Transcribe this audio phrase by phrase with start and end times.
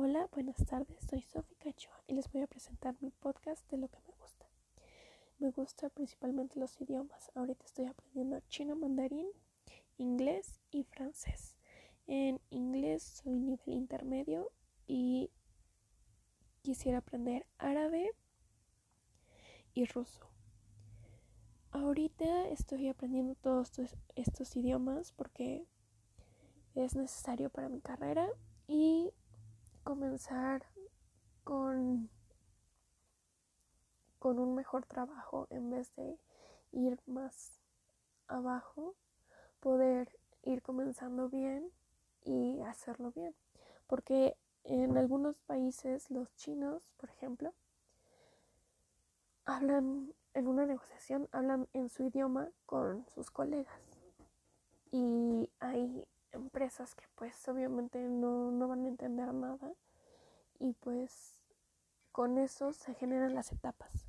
[0.00, 3.88] Hola, buenas tardes, soy Sofi Cachoa y les voy a presentar mi podcast de lo
[3.88, 4.46] que me gusta.
[5.40, 7.32] Me gusta principalmente los idiomas.
[7.34, 9.26] Ahorita estoy aprendiendo chino mandarín,
[9.96, 11.56] inglés y francés.
[12.06, 14.52] En inglés soy nivel intermedio
[14.86, 15.32] y
[16.62, 18.12] quisiera aprender árabe
[19.74, 20.30] y ruso.
[21.72, 23.72] Ahorita estoy aprendiendo todos
[24.14, 25.66] estos, idiomas porque
[26.76, 28.28] es necesario para mi carrera
[28.68, 29.10] y
[29.98, 30.64] comenzar
[31.42, 32.08] con,
[34.20, 36.16] con un mejor trabajo en vez de
[36.70, 37.58] ir más
[38.28, 38.94] abajo,
[39.58, 41.68] poder ir comenzando bien
[42.22, 43.34] y hacerlo bien.
[43.88, 47.52] Porque en algunos países los chinos, por ejemplo,
[49.46, 53.80] hablan en una negociación, hablan en su idioma con sus colegas.
[54.92, 59.74] Y hay empresas que pues obviamente no, no van a entender nada
[60.68, 61.40] y pues
[62.12, 64.06] con eso se generan las etapas.